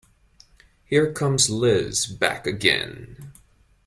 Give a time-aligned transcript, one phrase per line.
[0.85, 3.33] Here comes Liz, back again!